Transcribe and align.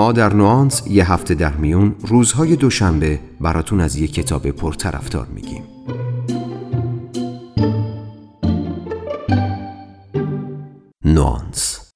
ما 0.00 0.12
در 0.12 0.32
نوانس 0.32 0.82
یه 0.86 1.12
هفته 1.12 1.34
در 1.34 1.52
میون 1.52 1.96
روزهای 1.98 2.56
دوشنبه 2.56 3.20
براتون 3.40 3.80
از 3.80 3.96
یه 3.96 4.08
کتاب 4.08 4.50
پرطرفدار 4.50 5.26
میگیم. 5.26 5.62
نوانس. 11.04 11.90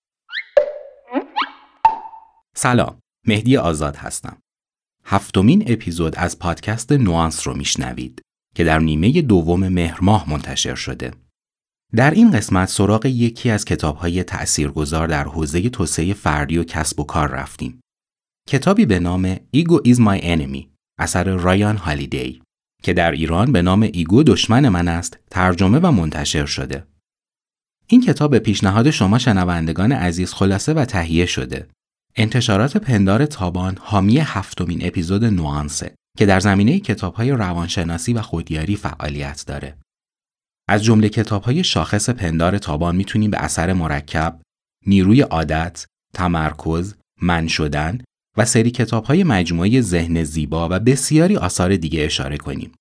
سلام 2.56 2.98
مهدی 3.26 3.56
آزاد 3.56 3.96
هستم. 3.96 4.36
هفتمین 5.04 5.64
اپیزود 5.66 6.16
از 6.16 6.38
پادکست 6.38 6.92
نوانس 6.92 7.46
رو 7.46 7.56
میشنوید 7.56 8.22
که 8.56 8.64
در 8.64 8.78
نیمه 8.78 9.22
دوم 9.22 9.68
مهر 9.68 9.98
ماه 10.02 10.30
منتشر 10.30 10.74
شده. 10.74 11.10
در 11.94 12.10
این 12.10 12.30
قسمت 12.30 12.68
سراغ 12.68 13.06
یکی 13.06 13.50
از 13.50 13.64
کتابهای 13.64 14.22
تأثیرگذار 14.22 15.06
در 15.06 15.24
حوزه 15.24 15.68
توسعه 15.68 16.14
فردی 16.14 16.58
و 16.58 16.64
کسب 16.64 17.00
و 17.00 17.04
کار 17.04 17.28
رفتیم. 17.28 17.80
کتابی 18.48 18.86
به 18.86 18.98
نام 18.98 19.36
Ego 19.50 19.78
is 19.78 19.96
my 19.96 20.22
enemy 20.22 20.66
اثر 20.98 21.24
رایان 21.24 21.76
هالیدی 21.76 22.42
که 22.82 22.92
در 22.92 23.10
ایران 23.10 23.52
به 23.52 23.62
نام 23.62 23.82
ایگو 23.82 24.22
دشمن 24.22 24.68
من 24.68 24.88
است 24.88 25.18
ترجمه 25.30 25.78
و 25.78 25.90
منتشر 25.90 26.46
شده. 26.46 26.86
این 27.86 28.00
کتاب 28.00 28.30
به 28.30 28.38
پیشنهاد 28.38 28.90
شما 28.90 29.18
شنوندگان 29.18 29.92
عزیز 29.92 30.32
خلاصه 30.32 30.72
و 30.72 30.84
تهیه 30.84 31.26
شده. 31.26 31.68
انتشارات 32.16 32.76
پندار 32.76 33.26
تابان 33.26 33.78
حامی 33.80 34.18
هفتمین 34.18 34.86
اپیزود 34.86 35.24
نوانسه 35.24 35.94
که 36.18 36.26
در 36.26 36.40
زمینه 36.40 36.80
کتابهای 36.80 37.30
روانشناسی 37.30 38.12
و 38.12 38.22
خودیاری 38.22 38.76
فعالیت 38.76 39.44
داره. 39.46 39.76
از 40.68 40.84
جمله 40.84 41.10
های 41.44 41.64
شاخص 41.64 42.10
پندار 42.10 42.58
تابان 42.58 42.96
می‌تونیم 42.96 43.30
به 43.30 43.38
اثر 43.38 43.72
مرکب، 43.72 44.40
نیروی 44.86 45.20
عادت، 45.20 45.86
تمرکز، 46.14 46.94
من 47.22 47.46
شدن 47.46 47.98
و 48.36 48.44
سری 48.44 48.72
های 49.04 49.24
مجموعه 49.24 49.80
ذهن 49.80 50.24
زیبا 50.24 50.68
و 50.70 50.80
بسیاری 50.80 51.36
آثار 51.36 51.76
دیگه 51.76 52.04
اشاره 52.04 52.36
کنیم. 52.36 52.72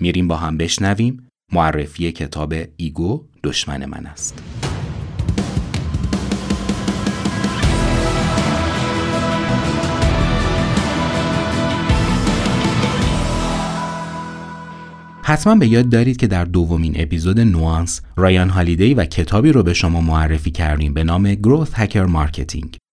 میریم 0.00 0.28
با 0.28 0.36
هم 0.36 0.56
بشنویم 0.56 1.28
معرفی 1.52 2.12
کتاب 2.12 2.54
ایگو 2.76 3.26
دشمن 3.44 3.84
من 3.84 4.06
است. 4.06 4.42
حتما 15.22 15.54
به 15.54 15.66
یاد 15.66 15.88
دارید 15.88 16.16
که 16.16 16.26
در 16.26 16.44
دومین 16.44 16.94
اپیزود 16.96 17.40
نوانس 17.40 18.00
رایان 18.16 18.50
هالیدی 18.50 18.94
و 18.94 19.04
کتابی 19.04 19.52
رو 19.52 19.62
به 19.62 19.74
شما 19.74 20.00
معرفی 20.00 20.50
کردیم 20.50 20.94
به 20.94 21.04
نام 21.04 21.34
Growth 21.34 21.70
Hacker 21.74 22.08
Marketing. 22.08 22.89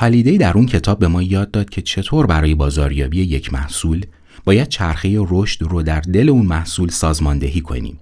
هالیدی 0.00 0.38
در 0.38 0.52
اون 0.52 0.66
کتاب 0.66 0.98
به 0.98 1.08
ما 1.08 1.22
یاد 1.22 1.50
داد 1.50 1.70
که 1.70 1.82
چطور 1.82 2.26
برای 2.26 2.54
بازاریابی 2.54 3.20
یک 3.20 3.52
محصول 3.52 4.06
باید 4.44 4.68
چرخه 4.68 5.18
رشد 5.28 5.62
رو 5.62 5.82
در 5.82 6.00
دل 6.00 6.28
اون 6.28 6.46
محصول 6.46 6.88
سازماندهی 6.88 7.60
کنیم. 7.60 8.00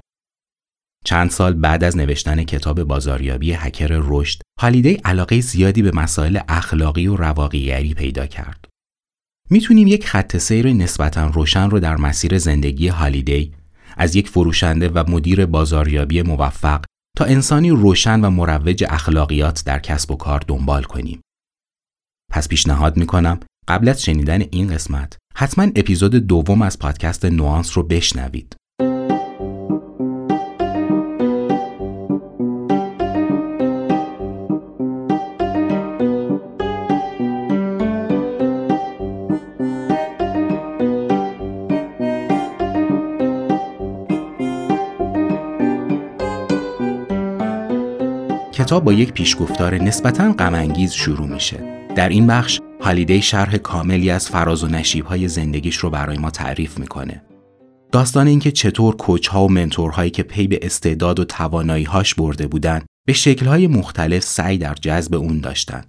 چند 1.04 1.30
سال 1.30 1.52
بعد 1.52 1.84
از 1.84 1.96
نوشتن 1.96 2.42
کتاب 2.42 2.82
بازاریابی 2.82 3.52
هکر 3.52 3.88
رشد، 3.90 4.38
هالیدی 4.60 4.92
علاقه 4.92 5.40
زیادی 5.40 5.82
به 5.82 5.90
مسائل 5.94 6.38
اخلاقی 6.48 7.06
و 7.06 7.16
رواقیگری 7.16 7.94
پیدا 7.94 8.26
کرد. 8.26 8.64
می‌تونیم 9.50 9.86
یک 9.86 10.06
خط 10.06 10.36
سیر 10.36 10.72
نسبتا 10.72 11.26
روشن 11.26 11.70
رو 11.70 11.80
در 11.80 11.96
مسیر 11.96 12.38
زندگی 12.38 12.88
هالیدی 12.88 13.52
از 13.96 14.16
یک 14.16 14.28
فروشنده 14.28 14.88
و 14.88 15.04
مدیر 15.10 15.46
بازاریابی 15.46 16.22
موفق 16.22 16.84
تا 17.16 17.24
انسانی 17.24 17.70
روشن 17.70 18.20
و 18.20 18.30
مروج 18.30 18.84
اخلاقیات 18.88 19.62
در 19.66 19.78
کسب 19.78 20.10
و 20.10 20.16
کار 20.16 20.44
دنبال 20.48 20.82
کنیم. 20.82 21.20
پس 22.32 22.48
پیشنهاد 22.48 22.96
می‌کنم 22.96 23.40
قبل 23.68 23.88
از 23.88 24.02
شنیدن 24.02 24.42
این 24.50 24.74
قسمت 24.74 25.16
حتما 25.34 25.64
اپیزود 25.76 26.14
دوم 26.14 26.62
از 26.62 26.78
پادکست 26.78 27.24
نوانس 27.24 27.76
رو 27.76 27.82
بشنوید. 27.82 28.56
کتاب 48.52 48.84
با 48.84 48.92
یک 48.92 49.12
پیشگفتار 49.12 49.74
نسبتا 49.74 50.32
غمانگیز 50.32 50.92
شروع 50.92 51.26
میشه. 51.26 51.85
در 51.96 52.08
این 52.08 52.26
بخش 52.26 52.60
هالیدی 52.80 53.22
شرح 53.22 53.56
کاملی 53.56 54.10
از 54.10 54.28
فراز 54.28 54.64
و 54.64 54.68
های 55.06 55.28
زندگیش 55.28 55.76
رو 55.76 55.90
برای 55.90 56.18
ما 56.18 56.30
تعریف 56.30 56.78
می‌کنه. 56.78 57.22
داستان 57.92 58.26
اینکه 58.26 58.50
چطور 58.50 58.96
coach 58.96 59.34
و 59.34 59.48
mentor 59.48 59.90
هایی 59.90 60.10
که 60.10 60.22
پی 60.22 60.46
به 60.46 60.58
استعداد 60.62 61.20
و 61.20 61.24
توانایی‌هاش 61.24 62.14
برده 62.14 62.46
بودن 62.46 62.82
به 63.06 63.12
شکل‌های 63.12 63.66
مختلف 63.66 64.22
سعی 64.22 64.58
در 64.58 64.74
جذب 64.74 65.14
اون 65.14 65.40
داشتن. 65.40 65.84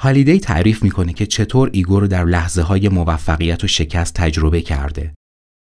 هالیدی 0.00 0.40
تعریف 0.40 0.82
می‌کنه 0.82 1.12
که 1.12 1.26
چطور 1.26 1.70
ego 1.72 2.00
رو 2.00 2.06
در 2.06 2.24
لحظه 2.24 2.62
های 2.62 2.88
موفقیت 2.88 3.64
و 3.64 3.68
شکست 3.68 4.14
تجربه 4.14 4.60
کرده 4.60 5.14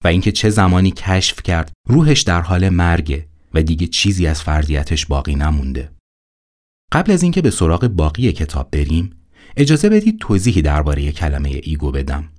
و 0.05 0.09
اینکه 0.09 0.33
چه 0.33 0.51
زمانی 0.51 0.91
کشف 0.91 1.43
کرد 1.43 1.73
روحش 1.89 2.21
در 2.21 2.41
حال 2.41 2.69
مرگه 2.69 3.27
و 3.55 3.63
دیگه 3.63 3.87
چیزی 3.87 4.27
از 4.27 4.43
فردیتش 4.43 5.07
باقی 5.07 5.35
نمونده. 5.35 5.96
قبل 6.93 7.13
از 7.13 7.23
اینکه 7.23 7.43
به 7.43 7.51
سراغ 7.51 7.87
باقی 7.87 8.33
کتاب 8.33 8.71
بریم، 8.71 9.27
اجازه 9.57 9.89
بدید 9.89 10.19
توضیحی 10.21 10.63
درباره 10.63 11.13
کلمه 11.13 11.61
ego 11.63 11.91
بدم. 11.91 12.33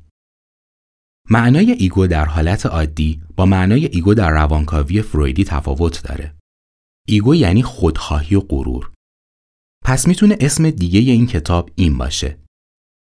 معنای 1.30 1.72
ego 1.72 2.08
در 2.08 2.26
حالت 2.26 2.66
عادی 2.66 3.22
با 3.36 3.46
معنای 3.46 3.86
ego 3.86 4.14
در 4.14 4.32
روانکاوی 4.32 5.02
فرویدی 5.02 5.44
تفاوت 5.44 6.04
داره. 6.04 6.36
ego 7.08 7.36
یعنی 7.36 7.64
خودخواهی 7.64 8.36
و 8.36 8.40
غرور. 8.40 8.92
پس 9.86 10.08
می‌تونه 10.08 10.38
اسم 10.40 10.70
دیگه 10.70 11.00
این 11.00 11.28
کتاب 11.28 11.70
این 11.76 11.98
باشه. 11.98 12.40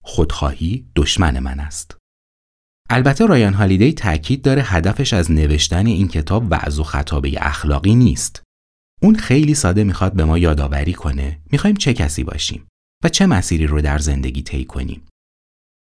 خودخواهی 0.04 0.88
دشمن 0.96 1.40
من 1.40 1.60
است. 1.60 1.98
البته 2.90 3.26
رایان 3.26 3.54
هالیدی 3.54 3.94
تاکید 3.94 4.42
داره 4.42 4.62
هدفش 4.62 5.14
از 5.14 5.32
نوشتن 5.32 5.86
این 5.86 6.08
کتاب 6.08 6.52
وعظ 6.52 6.80
و 6.80 6.84
خطابه 6.84 7.34
اخلاقی 7.38 7.96
نیست. 7.96 8.44
اون 9.02 9.16
خیلی 9.16 9.54
ساده 9.54 9.84
می‌خواد 9.84 10.14
به 10.14 10.26
ما 10.26 10.38
یادآوری 10.38 10.94
کنه 10.94 11.40
می‌خوایم 11.52 11.76
چه 11.76 11.94
کسی 11.94 12.24
باشیم 12.24 12.68
و 13.04 13.10
چه 13.10 13.26
مسیری 13.26 13.68
رو 13.68 13.82
در 13.82 13.98
زندگی 13.98 14.42
طی 14.42 14.66
کنیم. 14.66 15.02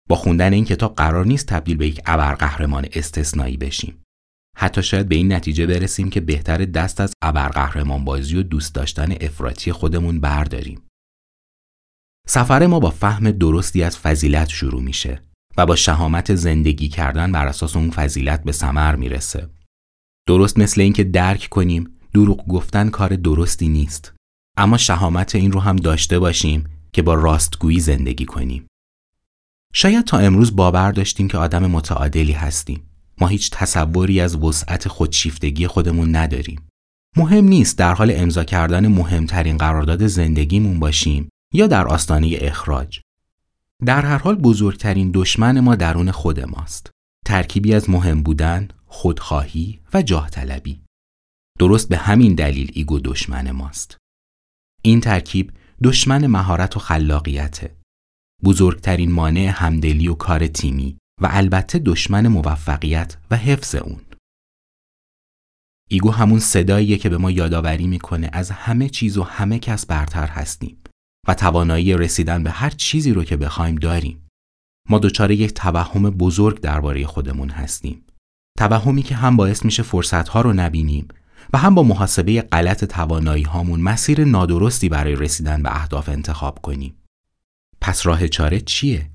با 0.09 0.15
خوندن 0.15 0.53
این 0.53 0.65
کتاب 0.65 0.95
قرار 0.95 1.25
نیست 1.25 1.47
تبدیل 1.47 1.77
به 1.77 1.87
یک 1.87 2.01
ابرقهرمان 2.05 2.87
استثنایی 2.93 3.57
بشیم. 3.57 4.03
حتی 4.57 4.83
شاید 4.83 5.09
به 5.09 5.15
این 5.15 5.33
نتیجه 5.33 5.65
برسیم 5.65 6.09
که 6.09 6.21
بهتر 6.21 6.57
دست 6.57 7.01
از 7.01 7.13
ابرقهرمان 7.21 8.05
بازی 8.05 8.37
و 8.37 8.43
دوست 8.43 8.75
داشتن 8.75 9.11
افراطی 9.21 9.71
خودمون 9.71 10.19
برداریم. 10.19 10.81
سفر 12.27 12.67
ما 12.67 12.79
با 12.79 12.89
فهم 12.89 13.31
درستی 13.31 13.83
از 13.83 13.97
فضیلت 13.97 14.49
شروع 14.49 14.81
میشه 14.81 15.23
و 15.57 15.65
با 15.65 15.75
شهامت 15.75 16.35
زندگی 16.35 16.87
کردن 16.87 17.31
بر 17.31 17.47
اساس 17.47 17.75
اون 17.75 17.91
فضیلت 17.91 18.43
به 18.43 18.51
ثمر 18.51 18.95
می‌رسه. 18.95 19.49
درست 20.27 20.59
مثل 20.59 20.81
اینکه 20.81 21.03
درک 21.03 21.47
کنیم 21.51 21.94
دروغ 22.15 22.47
گفتن 22.47 22.89
کار 22.89 23.15
درستی 23.15 23.67
نیست. 23.67 24.13
اما 24.57 24.77
شهامت 24.77 25.35
این 25.35 25.51
رو 25.51 25.59
هم 25.59 25.75
داشته 25.75 26.19
باشیم 26.19 26.63
که 26.93 27.01
با 27.01 27.13
راستگویی 27.13 27.79
زندگی 27.79 28.25
کنیم. 28.25 28.67
شاید 29.73 30.05
تا 30.05 30.17
امروز 30.17 30.55
باور 30.55 30.91
داشتیم 30.91 31.27
که 31.27 31.37
آدم 31.37 31.65
متعادلی 31.65 32.31
هستیم. 32.31 32.83
ما 33.21 33.27
هیچ 33.27 33.51
تصوری 33.51 34.21
از 34.21 34.35
وسعت 34.35 34.87
خودشیفتگی 34.87 35.67
خودمون 35.67 36.15
نداریم. 36.15 36.61
مهم 37.17 37.45
نیست 37.45 37.77
در 37.77 37.93
حال 37.93 38.11
امضا 38.15 38.43
کردن 38.43 38.87
مهمترین 38.87 39.57
قرارداد 39.57 40.07
زندگیمون 40.07 40.79
باشیم 40.79 41.29
یا 41.53 41.67
در 41.67 41.87
آستانه 41.87 42.37
اخراج. 42.41 42.99
در 43.85 44.01
هر 44.01 44.17
حال 44.17 44.35
بزرگترین 44.35 45.11
دشمن 45.13 45.59
ما 45.59 45.75
درون 45.75 46.11
خود 46.11 46.39
ماست. 46.39 46.91
ترکیبی 47.25 47.73
از 47.73 47.89
مهم 47.89 48.23
بودن، 48.23 48.67
خودخواهی 48.85 49.79
و 49.93 50.01
جاه 50.01 50.29
طلبی. 50.29 50.84
درست 51.59 51.89
به 51.89 51.97
همین 51.97 52.35
دلیل 52.35 52.71
ego 52.73 52.99
دشمن 52.99 53.51
ماست. 53.51 53.97
این 54.81 55.01
ترکیب 55.01 55.51
دشمن 55.83 56.27
مهارت 56.27 56.77
و 56.77 56.79
خلاقیته. 56.79 57.75
بزرگترین 58.43 59.11
مانع 59.11 59.51
همدلی 59.55 60.07
و 60.07 60.13
کار 60.13 60.47
تیمی 60.47 60.97
و 61.21 61.27
البته 61.31 61.79
دشمن 61.79 62.27
موفقیت 62.27 63.17
و 63.31 63.37
حفظ 63.37 63.75
اون. 63.75 64.01
ego 65.89 66.11
همون 66.11 66.39
صداییه 66.39 66.97
که 66.97 67.09
به 67.09 67.17
ما 67.17 67.31
یادآوری 67.31 67.87
می‌کنه 67.87 68.29
از 68.33 68.51
همه 68.51 68.89
چیز 68.89 69.17
و 69.17 69.23
همه 69.23 69.59
کس 69.59 69.85
برتر 69.85 70.27
هستیم 70.27 70.77
و 71.27 71.33
توانایی 71.33 71.97
رسیدن 71.97 72.43
به 72.43 72.51
هر 72.51 72.69
چیزی 72.69 73.13
رو 73.13 73.23
که 73.23 73.37
بخوایم 73.37 73.75
داریم. 73.75 74.27
ما 74.89 74.99
دچار 74.99 75.31
یک 75.31 75.53
توهم 75.53 76.09
بزرگ 76.09 76.59
درباره 76.59 77.05
خودمون 77.05 77.49
هستیم. 77.49 78.05
توهمی 78.57 79.03
که 79.03 79.15
هم 79.15 79.37
باعث 79.37 79.65
میشه 79.65 79.83
فرصتها 79.83 80.41
رو 80.41 80.53
نبینیم 80.53 81.07
و 81.53 81.57
هم 81.57 81.75
با 81.75 81.83
محاسبه 81.83 82.41
غلط 82.41 82.85
توانایی 82.85 83.43
هامون 83.43 83.81
مسیر 83.81 84.25
نادرستی 84.25 84.89
برای 84.89 85.15
رسیدن 85.15 85.63
به 85.63 85.75
اهداف 85.75 86.09
انتخاب 86.09 86.61
کنیم. 86.61 86.95
پس 87.81 88.05
راه 88.05 88.27
چاره 88.27 88.59
چیه؟ 88.59 89.09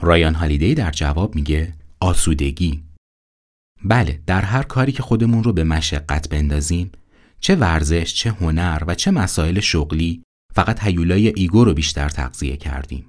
رایان 0.00 0.34
هالیدی 0.34 0.74
در 0.74 0.90
جواب 0.90 1.34
میگه 1.34 1.74
آسودگی. 2.00 2.84
بله 3.84 4.22
در 4.26 4.42
هر 4.42 4.62
کاری 4.62 4.92
که 4.92 5.02
خودمون 5.02 5.44
رو 5.44 5.52
به 5.52 5.64
مشقت 5.64 6.28
بندازیم 6.28 6.92
چه 7.40 7.56
ورزش، 7.56 8.14
چه 8.14 8.30
هنر 8.30 8.82
و 8.86 8.94
چه 8.94 9.10
مسائل 9.10 9.60
شغلی 9.60 10.22
فقط 10.54 10.82
هیولای 10.82 11.28
ego 11.28 11.64
رو 11.64 11.74
بیشتر 11.74 12.08
تغذیه 12.08 12.56
کردیم. 12.56 13.06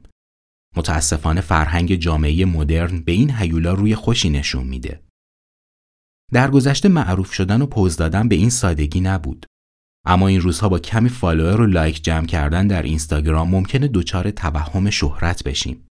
متاسفانه 0.75 1.41
فرهنگ 1.41 1.95
جامعه 1.95 2.45
مدرن 2.45 3.01
به 3.01 3.11
این 3.11 3.31
هیولا 3.31 3.73
روی 3.73 3.95
خوشی 3.95 4.29
نشون 4.29 4.63
میده. 4.63 5.04
در 6.33 6.51
گذشته 6.51 6.89
معروف 6.89 7.33
شدن 7.33 7.61
و 7.61 7.65
پوز 7.65 7.97
دادن 7.97 8.27
به 8.27 8.35
این 8.35 8.49
سادگی 8.49 9.01
نبود. 9.01 9.45
اما 10.05 10.27
این 10.27 10.41
روزها 10.41 10.69
با 10.69 10.79
کمی 10.79 11.09
فالوور 11.09 11.61
و 11.61 11.65
لایک 11.65 12.03
جمع 12.03 12.25
کردن 12.25 12.67
در 12.67 12.81
اینستاگرام 12.81 13.49
ممکنه 13.49 13.87
دچار 13.87 14.31
توهم 14.31 14.89
شهرت 14.89 15.43
بشیم. 15.43 15.87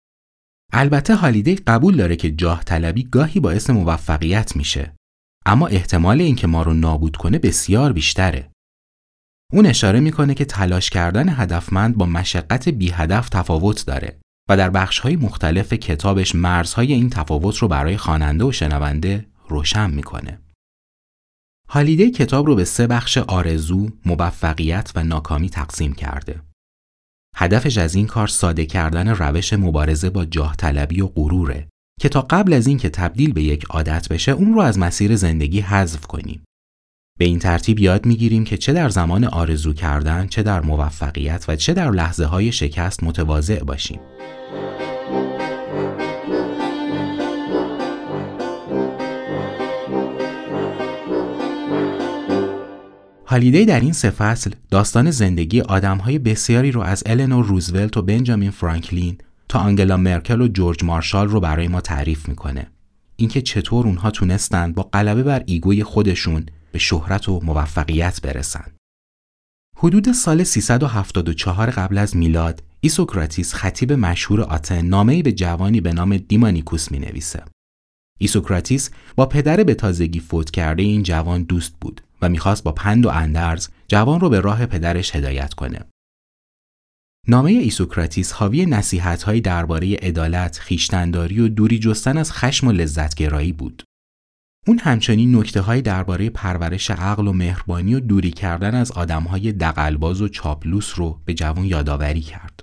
البته 0.73 1.14
هالیدی 1.14 1.55
قبول 1.55 1.96
داره 1.96 2.17
که 2.17 2.31
جاه 2.31 2.64
طلبی 2.64 3.02
گاهی 3.02 3.40
باعث 3.40 3.70
موفقیت 3.70 4.56
میشه. 4.56 4.94
اما 5.46 5.67
احتمال 5.67 6.20
اینکه 6.20 6.46
ما 6.46 6.62
رو 6.62 6.75
نابود 6.75 7.17
کنه 7.17 7.38
بسیار 7.38 7.93
بیشتره. 7.93 8.50
اون 9.52 9.67
اشاره 9.67 10.00
می‌کنه 10.00 10.34
که 10.34 10.44
تلاش 10.44 10.90
کردن 10.90 11.29
هدفمند 11.29 11.96
با 11.96 12.06
مشقت 12.06 12.69
بی 12.69 12.90
هدف 12.90 13.29
تفاوت 13.29 13.87
داره 13.87 14.19
و 14.49 14.56
در 14.56 14.70
بخشهای 14.70 15.17
مختلف 15.17 15.73
کتابش 15.73 16.34
مرزهای 16.34 16.93
این 16.93 17.11
تفاوت 17.11 17.56
رو 17.56 17.69
برای 17.69 17.96
خواننده 17.96 18.44
و 18.44 18.52
شنونده 18.52 19.26
روشن 19.52 19.90
می‌کنه. 19.90 20.38
هالیدی 21.69 22.10
کتاب 22.10 22.46
رو 22.46 22.54
به 22.54 22.64
سه 22.64 22.87
بخش 22.87 23.19
آرزو، 23.19 23.90
موفقیت 24.06 24.93
و 24.94 25.04
ناکامی 25.04 25.50
تقسیم 25.50 25.93
کرده. 25.93 26.43
هدفش 27.37 27.78
از 27.78 27.94
این 27.94 28.06
کار 28.06 28.28
ساده 28.28 28.66
کردن 28.66 29.08
روش 29.08 29.52
مبارزه 29.52 30.10
با 30.10 30.25
جاه 30.25 30.56
طلبی 30.56 31.00
و 31.00 31.06
غروره 31.06 31.69
که 32.00 32.08
تا 32.08 32.22
قبل 32.22 32.52
از 32.52 32.66
اینکه 32.66 32.90
تبدیل 32.90 33.32
به 33.32 33.43
یک 33.43 33.64
عادت 33.64 34.08
بشه 34.08 34.32
اون 34.32 34.54
رو 34.54 34.60
از 34.60 34.78
مسیر 34.78 35.16
زندگی 35.16 35.60
حذف 35.60 36.06
کنیم. 36.06 36.44
به 37.19 37.25
این 37.25 37.38
ترتیب 37.38 37.78
یاد 37.78 38.06
می‌گیریم 38.06 38.44
که 38.44 38.56
چه 38.56 38.72
در 38.72 38.88
زمان 38.88 39.25
آرزو 39.25 39.72
کردن، 39.72 40.26
چه 40.26 40.43
در 40.43 40.60
موفقیت 40.60 41.44
و 41.48 41.56
چه 41.56 41.75
در 41.75 41.90
لحظه 41.90 42.25
های 42.25 42.52
شکست 42.52 43.05
متواضع 43.05 43.64
باشیم. 43.64 44.00
هالیدی 53.32 53.64
در 53.64 53.81
این 53.81 53.93
سه 53.93 54.11
فصل 54.11 54.50
داستان 54.70 55.11
زندگی 55.11 55.61
آدمهای 55.61 56.19
بسیاری 56.19 56.70
رو 56.70 56.81
از 56.81 57.02
النور 57.06 57.44
روزولت 57.46 57.96
و 57.96 58.02
بنجامین 58.02 58.50
فرانکلین 58.50 59.19
تا 59.49 59.58
آنگلا 59.58 59.96
مرکل 59.96 60.40
و 60.40 60.49
جورج 60.49 60.84
مارشال 60.84 61.29
رو 61.29 61.40
برای 61.40 61.69
ما 61.69 61.81
تعریف 61.81 62.29
می‌کنه. 62.29 62.67
اینکه 63.17 63.43
چطور 63.43 63.87
اونها 63.87 64.11
تونستند 64.11 64.75
با 64.75 64.82
غلبه 64.82 65.23
بر 65.23 65.43
ایگوی 65.46 65.84
خودشون 65.84 66.46
به 66.73 66.79
شهرت 66.79 67.29
و 67.29 67.40
موفقیت 67.40 68.20
برسن. 68.23 68.73
حدود 69.76 70.12
سال 70.12 70.44
374 70.44 71.70
قبل 71.70 71.99
از 71.99 72.17
میلاد 72.17 72.62
ایسوکراتیس 72.81 73.55
خطیب 73.55 73.93
مشهور 73.93 74.40
آتن 74.40 74.82
نامه‌ای 74.82 75.23
به 75.23 75.32
جوانی 75.32 75.81
به 75.81 75.93
نام 75.93 76.17
دیمانیکوس 76.17 76.90
می 76.90 76.99
نویسه. 76.99 77.43
ایسوکراتیس 78.19 78.90
با 79.17 79.26
پدر 79.26 79.64
به 79.64 79.75
تازگی 79.75 80.20
فوت 80.20 80.50
کرده 80.50 80.82
این 80.82 81.02
جوان 81.02 81.43
دوست 81.43 81.73
بود 81.81 82.00
و 82.22 82.28
می‌خواست 82.28 82.64
با 82.64 82.72
پند 82.72 83.06
و 83.06 83.08
اندرز 83.08 83.69
جوان 83.88 84.20
رو 84.20 84.28
به 84.28 84.40
راه 84.40 84.66
پدرش 84.66 85.16
هدایت 85.16 85.54
کنه. 85.54 85.80
نامه 87.28 87.50
ایسوکراتیس 87.50 88.32
حاوی 88.32 88.66
نصیحت‌هایی 88.66 89.40
درباره 89.40 89.94
عدالت، 89.94 90.58
خویشتنداری 90.58 91.40
و 91.40 91.48
دوری 91.48 91.78
جستن 91.78 92.19
از 92.19 92.32
خشم 92.32 92.66
و 92.66 92.72
لذتگرایی 92.72 93.52
بود. 93.52 93.82
اون 94.66 94.78
همچنین 94.78 95.36
نکته 95.36 95.80
درباره 95.80 96.30
پرورش 96.30 96.90
عقل 96.90 97.28
و 97.28 97.32
مهربانی 97.32 97.94
و 97.94 98.00
دوری 98.00 98.30
کردن 98.30 98.74
از 98.74 98.92
آدمهای 98.92 99.52
دقلباز 99.52 100.20
و 100.20 100.28
چاپلوس 100.28 100.92
رو 100.96 101.20
به 101.24 101.34
جوان 101.34 101.64
یادآوری 101.64 102.20
کرد. 102.20 102.60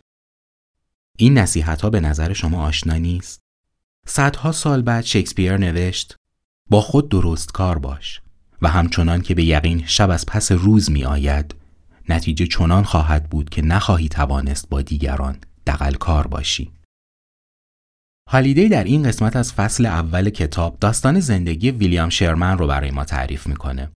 این 1.18 1.38
نصیحت 1.38 1.82
ها 1.82 1.90
به 1.90 2.00
نظر 2.00 2.34
شما 2.34 2.64
آشنا 2.64 2.98
نیست؟ 2.98 3.40
صدها 4.08 4.52
سال 4.52 4.82
بعد 4.82 5.04
شکسپیر 5.04 5.58
نوشت 5.58 6.16
با 6.70 6.82
خود 6.82 7.10
درست 7.10 7.52
کار 7.52 7.80
باش 7.80 8.22
و 8.62 8.68
همچنان 8.68 9.22
که 9.22 9.36
به 9.36 9.44
یقین 9.44 9.84
شب 9.86 10.10
از 10.10 10.26
پس 10.26 10.52
روز 10.52 10.92
می 10.92 11.06
آید 11.06 11.56
نتیجه 12.10 12.48
چنان 12.48 12.84
خواهد 12.84 13.30
بود 13.30 13.50
که 13.50 13.62
نخواهی 13.62 14.10
توانست 14.10 14.70
با 14.70 14.82
دیگران 14.82 15.38
دقل 15.68 15.94
کار 15.94 16.28
باشی. 16.28 16.72
هالیدی 18.30 18.70
در 18.70 18.84
این 18.84 19.04
قسمت 19.04 19.36
از 19.36 19.54
فصل 19.54 19.86
اول 19.86 20.30
کتاب 20.30 20.78
داستان 20.80 21.20
زندگی 21.20 21.72
ویلیام 21.72 22.10
شرمن 22.10 22.58
رو 22.58 22.68
برای 22.68 22.92
ما 22.92 23.06
تعریف 23.06 23.48
می‌کنه. 23.48 23.90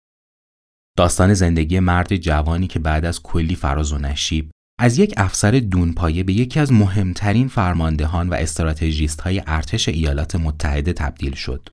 داستان 0.97 1.33
زندگی 1.33 1.79
مرد 1.79 2.15
جوانی 2.15 2.67
که 2.67 2.79
بعد 2.79 3.05
از 3.05 3.23
کلی 3.23 3.55
فراز 3.55 3.93
و 3.93 3.97
نشیب 3.97 4.51
از 4.79 4.97
یک 4.97 5.13
افسر 5.17 5.51
دونپایه 5.51 6.23
به 6.23 6.33
یکی 6.33 6.59
از 6.59 6.71
مهمترین 6.71 7.47
فرماندهان 7.47 8.29
و 8.29 8.33
استراتژیست 8.33 9.21
های 9.21 9.43
ارتش 9.47 9.89
ایالات 9.89 10.35
متحده 10.35 10.93
تبدیل 10.93 11.33
شد. 11.33 11.69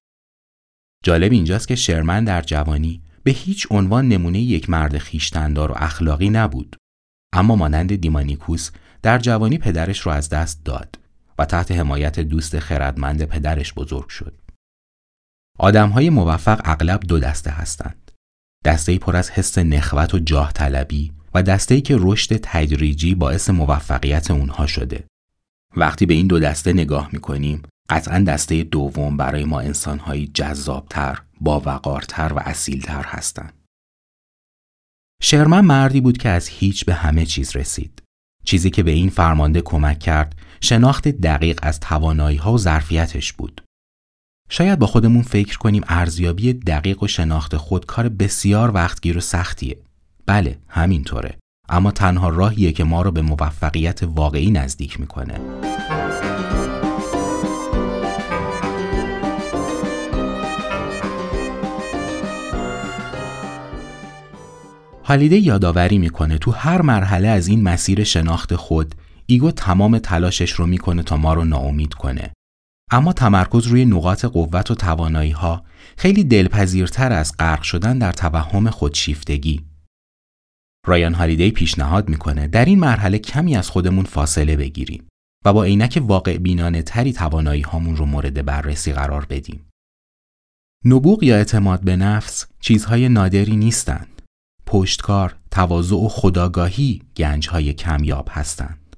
جالب 1.05 1.33
اینجاست 1.33 1.69
که 1.69 1.75
شرمن 1.75 2.25
در 2.25 2.43
جوانی 2.43 3.03
به 3.23 3.31
هیچ 3.31 3.67
عنوان 3.71 4.09
نمونه 4.09 4.39
یک 4.39 4.71
مرد 4.71 4.99
خیشتندار 4.99 5.73
و 5.73 5.75
اخلاقی 5.77 6.31
نبود. 6.31 6.77
اما 7.33 7.57
مانند 7.57 7.95
دیمانیکوس 7.95 8.71
در 9.03 9.19
جوانی 9.19 9.59
پدرش 9.59 10.07
را 10.07 10.13
از 10.13 10.29
دست 10.29 10.65
داد 10.65 10.99
و 11.39 11.45
تحت 11.45 11.73
حمایت 11.73 12.21
دوست 12.21 12.59
خردمند 12.59 13.25
پدرش 13.25 13.75
بزرگ 13.75 14.09
شد. 14.09 14.35
آدم 15.59 15.89
های 15.89 16.11
موفق 16.11 16.61
اغلب 16.65 17.01
دو 17.01 17.19
دسته 17.19 17.51
هستند. 17.51 18.11
دسته 18.65 18.99
پر 18.99 19.17
از 19.17 19.31
حس 19.31 19.59
نخوت 19.59 20.15
و 20.15 20.19
جاه 20.19 20.53
طلبی 20.53 21.13
و 21.35 21.43
دسته 21.43 21.81
که 21.81 21.97
رشد 21.99 22.37
تدریجی 22.43 23.15
باعث 23.15 23.51
موفقیت 23.51 24.31
اونها 24.31 24.67
شده. 24.67 25.05
وقتی 25.77 26.07
به 26.07 26.15
این 26.15 26.27
دو 26.27 26.39
دسته 26.39 26.73
نگاه 26.73 27.09
می‌کنیم 27.13 27.63
قطعا 27.91 28.19
دسته 28.19 28.63
دوم 28.63 29.17
برای 29.17 29.45
ما 29.45 29.61
انسانهایی 29.61 30.31
جذابتر، 30.35 31.23
باوقارتر 31.41 32.33
و 32.33 32.39
اصیلتر 32.39 33.05
هستند. 33.07 33.53
شرمن 35.23 35.61
مردی 35.61 36.01
بود 36.01 36.19
که 36.19 36.29
از 36.29 36.49
هیچ 36.49 36.85
به 36.85 36.95
همه 36.95 37.27
چیز 37.27 37.57
رسید. 37.57 38.03
چیزی 38.45 38.71
که 38.71 38.83
به 38.83 38.91
این 38.91 39.11
فرمانده 39.11 39.61
کمک 39.61 39.99
کرد 39.99 40.39
شناخت 40.61 41.09
دقیق 41.09 41.59
از 41.63 41.81
توانایی 41.81 42.37
ها 42.37 42.53
و 42.53 42.59
ظرفیتش 42.59 43.33
بود. 43.33 43.63
شاید 44.51 44.79
با 44.79 44.87
خودمون 44.87 45.23
فکر 45.23 45.59
کنیم 45.59 45.83
ارزیابی 45.89 46.53
دقیق 46.53 47.03
و 47.03 47.07
شناخت 47.07 47.57
خود 47.57 47.87
کار 47.87 48.09
بسیار 48.09 48.75
وقتگیر 48.75 49.19
و 49.19 49.21
سختیه. 49.21 49.79
بله 50.27 50.59
همینطوره 50.69 51.39
اما 51.69 51.91
تنها 51.91 52.29
راهیه 52.29 52.73
که 52.73 52.85
ما 52.85 53.03
رو 53.03 53.11
به 53.11 53.23
موفقیت 53.23 54.03
واقعی 54.03 54.51
نزدیک 54.51 55.01
می‌کنه 55.01 55.41
هالیده 65.09 65.37
یادآوری 65.37 65.99
می‌کنه 65.99 66.39
تو 66.39 66.51
هر 66.51 66.83
مرحله 66.83 67.29
از 67.29 67.49
این 67.49 67.63
مسیر 67.63 68.05
شناخت 68.05 68.57
خود 68.57 68.95
ایگو 69.27 69.51
تمام 69.51 69.99
تلاشش 69.99 70.51
رو 70.51 70.67
می‌کنه 70.67 71.03
تا 71.03 71.17
ما 71.17 71.35
رو 71.35 71.45
ناامید 71.45 71.95
کنه 71.95 72.33
اما 72.91 73.13
تمرکز 73.13 73.67
روی 73.67 73.85
نقاط 73.85 74.25
قوت 74.25 74.71
و 74.71 74.75
توانایی 74.75 75.31
ها 75.31 75.65
خیلی 75.97 76.25
دلپذیرتر 76.25 77.13
از 77.13 77.37
غرق 77.39 77.63
شدن 77.63 77.99
در 77.99 78.13
توهم 78.13 78.71
خودشیفتگی 78.71 79.61
رایان 80.87 81.15
هالیدی 81.15 81.51
پیشنهاد 81.51 82.09
می‌کنه 82.09 82.49
در 82.49 82.65
این 82.65 82.81
مرحله 82.81 83.19
کمی 83.19 83.57
از 83.57 83.71
خودمون 83.71 84.05
فاصله 84.05 84.57
بگیریم 84.57 85.09
و 85.45 85.53
با 85.53 85.65
عینک 85.65 86.03
واقع 86.03 86.39
بینانه 86.39 86.83
تری 86.83 87.13
توانایی 87.13 87.63
هامون 87.63 87.97
رو 87.97 88.05
مورد 88.05 88.45
بررسی 88.45 88.93
قرار 88.93 89.25
بدیم. 89.25 89.69
نبوغ 90.85 91.23
یا 91.23 91.37
اعتماد 91.37 91.81
به 91.81 91.97
نفس 91.97 92.47
چیزهای 92.61 93.09
نادری 93.09 93.57
نیستند. 93.57 94.18
پشتکار، 94.71 95.37
تواضع 95.51 95.97
و 95.97 96.09
خداگاهی 96.09 97.03
گنجهای 97.17 97.73
کمیاب 97.73 98.29
هستند. 98.31 98.97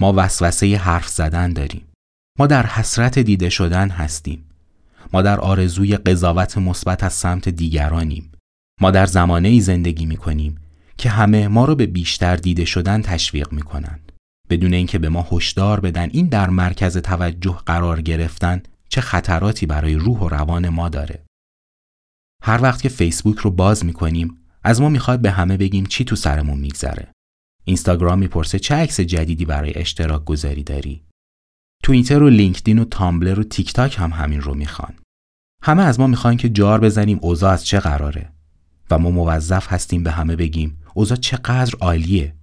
ما 0.00 0.12
وسوسه 0.16 0.76
حرف 0.76 1.08
زدن 1.08 1.52
داریم. 1.52 1.84
ما 2.38 2.46
در 2.46 2.66
حسرت 2.66 3.18
دیده 3.18 3.50
شدن 3.50 3.88
هستیم. 3.88 4.44
ما 5.12 5.22
در 5.22 5.40
آرزوی 5.40 5.96
قضاوت 5.96 6.58
مثبت 6.58 7.04
از 7.04 7.12
سمت 7.12 7.48
دیگرانیم. 7.48 8.32
ما 8.80 8.90
در 8.90 9.06
زمانه 9.06 9.48
ای 9.48 9.60
زندگی 9.60 10.06
می 10.06 10.16
کنیم 10.16 10.58
که 10.98 11.10
همه 11.10 11.48
ما 11.48 11.64
رو 11.64 11.74
به 11.74 11.86
بیشتر 11.86 12.36
دیده 12.36 12.64
شدن 12.64 13.02
تشویق 13.02 13.52
می 13.52 13.62
کنند. 13.62 14.12
بدون 14.50 14.74
اینکه 14.74 14.98
به 14.98 15.08
ما 15.08 15.28
هشدار 15.32 15.80
بدن 15.80 16.08
این 16.12 16.26
در 16.26 16.50
مرکز 16.50 16.96
توجه 16.96 17.58
قرار 17.66 18.00
گرفتن 18.00 18.62
چه 18.88 19.00
خطراتی 19.00 19.66
برای 19.66 19.94
روح 19.94 20.18
و 20.18 20.28
روان 20.28 20.68
ما 20.68 20.88
داره. 20.88 21.24
هر 22.42 22.62
وقت 22.62 22.82
که 22.82 22.88
فیسبوک 22.88 23.38
رو 23.38 23.50
باز 23.50 23.84
می 23.84 23.92
کنیم 23.92 24.38
از 24.64 24.80
ما 24.80 24.88
می‌خواد 24.88 25.20
به 25.20 25.30
همه 25.30 25.56
بگیم 25.56 25.86
چی 25.86 26.04
تو 26.04 26.16
سرمون 26.16 26.58
میگذره. 26.58 27.12
اینستاگرام 27.64 28.18
می‌پرسه 28.18 28.58
چه 28.58 28.74
عکس 28.74 29.00
جدیدی 29.00 29.44
برای 29.44 29.78
اشتراک 29.78 30.24
گذاری 30.24 30.62
داری؟ 30.62 31.02
توییتر 31.82 32.22
و 32.22 32.28
لینکدین 32.28 32.78
و 32.78 32.84
تامبلر 32.84 33.40
و 33.40 33.44
تیک 33.44 33.72
تاک 33.72 33.96
هم 33.98 34.10
همین 34.10 34.40
رو 34.40 34.54
می‌خوان. 34.54 34.94
همه 35.62 35.82
از 35.82 36.00
ما 36.00 36.06
می‌خوان 36.06 36.36
که 36.36 36.48
جار 36.48 36.80
بزنیم 36.80 37.18
اوضاع 37.22 37.52
از 37.52 37.66
چه 37.66 37.80
قراره. 37.80 38.32
و 38.90 38.98
ما 38.98 39.10
موظف 39.10 39.72
هستیم 39.72 40.02
به 40.02 40.10
همه 40.10 40.36
بگیم 40.36 40.78
اوضاع 40.94 41.18
چقدر 41.18 41.74
عالیه. 41.80 42.34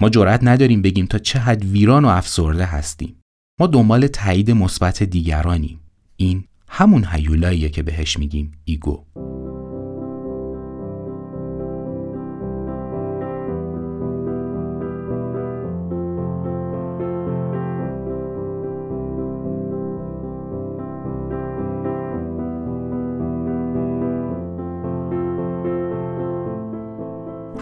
ما 0.00 0.08
جرأت 0.08 0.40
نداریم 0.42 0.82
بگیم 0.82 1.06
تا 1.06 1.18
چه 1.18 1.38
حد 1.38 1.64
ویران 1.64 2.04
و 2.04 2.08
افسرده 2.08 2.64
هستیم. 2.64 3.20
ما 3.60 3.66
دنبال 3.66 4.06
تایید 4.06 4.50
مثبت 4.50 5.02
دیگرانیم. 5.02 5.80
این 6.16 6.44
همون 6.68 7.04
هیولاییه 7.10 7.68
که 7.68 7.82
بهش 7.82 8.18
میگیم 8.18 8.52
ایگو. 8.64 9.04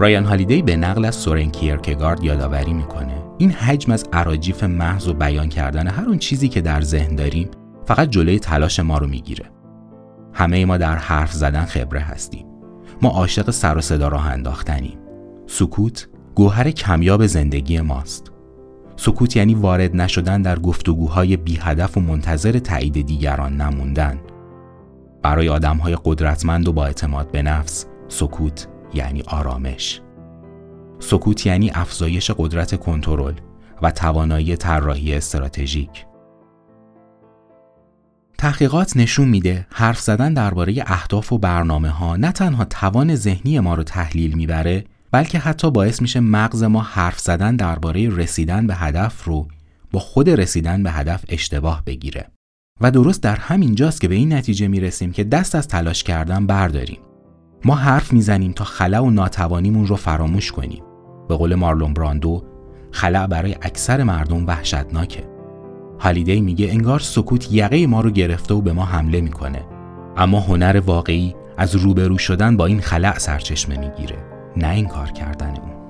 رایان 0.02 0.24
هالیدی 0.24 0.62
به 0.62 0.76
نقل 0.76 1.04
از 1.04 1.14
سورن 1.14 1.50
کیرکگارد 1.50 2.24
یادآوری 2.24 2.72
می‌کنه. 2.72 3.14
این 3.38 3.50
حجم 3.50 3.92
از 3.92 4.04
عراجیف 4.12 4.64
محض 4.64 5.08
و 5.08 5.14
بیان 5.14 5.48
کردن 5.48 5.86
هر 5.86 6.04
اون 6.04 6.18
چیزی 6.18 6.48
که 6.48 6.60
در 6.60 6.80
ذهن 6.80 7.16
داریم 7.16 7.50
فقط 7.86 8.08
جلوی 8.08 8.38
تلاش 8.38 8.80
ما 8.80 8.98
رو 8.98 9.06
می‌گیره. 9.06 9.44
همه 10.32 10.64
ما 10.64 10.76
در 10.76 10.96
حرف 10.96 11.32
زدن 11.32 11.64
خبره 11.64 12.00
هستیم. 12.00 12.46
ما 13.02 13.08
عاشق 13.08 13.50
سر 13.50 13.78
و 13.78 13.80
صدا 13.80 14.08
راه 14.08 14.26
انداختنیم. 14.26 14.98
سکوت 15.46 16.08
گوهر 16.34 16.70
کمیاب 16.70 17.26
زندگی 17.26 17.80
ماست. 17.80 18.32
سکوت 18.96 19.36
یعنی 19.36 19.54
وارد 19.54 19.96
نشدن 19.96 20.42
در 20.42 20.58
گفتگوهای 20.58 21.36
بی 21.36 21.58
هدف 21.62 21.96
و 21.96 22.00
منتظر 22.00 22.58
تایید 22.58 23.06
دیگران 23.06 23.56
نموندن. 23.60 24.20
برای 25.22 25.48
آدمهای 25.48 25.96
قدرتمند 26.04 26.68
و 26.68 26.72
با 26.72 26.86
اعتماد 26.86 27.30
به 27.30 27.42
نفس 27.42 27.86
سکوت 28.08 28.68
یعنی 28.94 29.22
آرامش. 29.26 30.00
سکوت 30.98 31.46
یعنی 31.46 31.70
افزایش 31.74 32.30
قدرت 32.30 32.80
کنترل 32.80 33.34
و 33.82 33.90
توانایی 33.90 34.56
طراحی 34.56 35.14
استراتژیک. 35.14 36.06
تحقیقات 38.38 38.96
نشون 38.96 39.28
میده 39.28 39.66
حرف 39.70 40.00
زدن 40.00 40.34
درباره 40.34 40.84
اهداف 40.86 41.32
و 41.32 41.38
برنامه 41.38 41.88
ها 41.88 42.16
نه 42.16 42.32
تنها 42.32 42.64
توان 42.64 43.14
ذهنی 43.14 43.60
ما 43.60 43.74
رو 43.74 43.82
تحلیل 43.82 44.34
می‌بره 44.34 44.84
بلکه 45.10 45.38
حتی 45.38 45.70
باعث 45.70 46.02
میشه 46.02 46.20
مغز 46.20 46.62
ما 46.62 46.80
حرف 46.80 47.18
زدن 47.18 47.56
درباره 47.56 48.08
رسیدن 48.08 48.66
به 48.66 48.74
هدف 48.74 49.24
رو 49.24 49.48
با 49.90 50.00
خود 50.00 50.30
رسیدن 50.30 50.82
به 50.82 50.90
هدف 50.90 51.24
اشتباه 51.28 51.82
بگیره. 51.86 52.28
و 52.80 52.90
درست 52.90 53.22
در 53.22 53.36
همین 53.36 53.74
جاست 53.74 54.00
که 54.00 54.08
به 54.08 54.14
این 54.14 54.32
نتیجه 54.32 54.68
می‌رسیم 54.68 55.12
که 55.12 55.24
دست 55.24 55.54
از 55.54 55.68
تلاش 55.68 56.02
کردن 56.02 56.46
برداریم. 56.46 56.98
ما 57.64 57.74
حرف 57.74 58.12
می‌زنیم 58.12 58.52
تا 58.52 58.64
خلع 58.64 59.00
و 59.00 59.10
ناتوانیمون 59.10 59.86
رو 59.86 59.96
فراموش 59.96 60.52
کنیم. 60.52 60.82
به 61.28 61.36
قول 61.36 61.54
مارلون 61.54 61.94
براندو 61.94 62.42
خلع 62.90 63.26
برای 63.26 63.56
اکثر 63.62 64.02
مردم 64.02 64.46
وحشتناکه. 64.46 65.24
هالیدی 66.00 66.40
میگه 66.40 66.70
انگار 66.70 67.00
سکوت 67.00 67.52
یقه 67.52 67.86
ما 67.86 68.00
رو 68.00 68.10
گرفته 68.10 68.54
و 68.54 68.60
به 68.60 68.72
ما 68.72 68.84
حمله 68.84 69.20
می‌کنه. 69.20 69.64
اما 70.16 70.40
هنر 70.40 70.82
واقعی 70.86 71.34
از 71.56 71.74
روبرو 71.74 72.18
شدن 72.18 72.56
با 72.56 72.66
این 72.66 72.80
خلع 72.80 73.18
سرچشمه 73.18 73.78
می‌گیره 73.78 74.18
نه 74.56 74.68
این 74.68 74.86
کار 74.86 75.10
کردن 75.10 75.50
اون. 75.50 75.81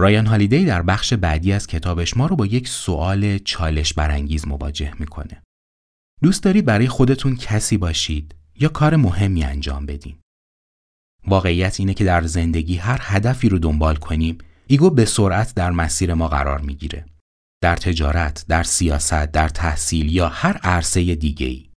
رایان 0.00 0.26
هالیدی 0.26 0.64
در 0.64 0.82
بخش 0.82 1.12
بعدی 1.12 1.52
از 1.52 1.66
کتابش 1.66 2.16
ما 2.16 2.26
رو 2.26 2.36
با 2.36 2.46
یک 2.46 2.68
سوال 2.68 3.38
چالش 3.38 3.94
برانگیز 3.94 4.48
مواجه 4.48 4.92
می‌کنه. 4.98 5.42
دوست 6.22 6.42
دارید 6.42 6.64
برای 6.64 6.88
خودتون 6.88 7.36
کسی 7.36 7.76
باشید 7.76 8.34
یا 8.60 8.68
کار 8.68 8.96
مهمی 8.96 9.44
انجام 9.44 9.86
بدین؟ 9.86 10.16
واقعیت 11.26 11.80
اینه 11.80 11.94
که 11.94 12.04
در 12.04 12.22
زندگی 12.22 12.76
هر 12.76 12.98
هدفی 13.02 13.48
رو 13.48 13.58
دنبال 13.58 13.96
کنیم 13.96 14.38
ایگو 14.66 14.90
به 14.90 15.04
سرعت 15.04 15.54
در 15.54 15.70
مسیر 15.70 16.14
ما 16.14 16.28
قرار 16.28 16.60
می‌گیره. 16.60 17.04
در 17.62 17.76
تجارت، 17.76 18.44
در 18.48 18.62
سیاست، 18.62 19.32
در 19.32 19.48
تحصیل 19.48 20.12
یا 20.12 20.28
هر 20.28 20.56
عرصه 20.56 21.14
دیگه 21.14 21.46
ای. 21.46 21.70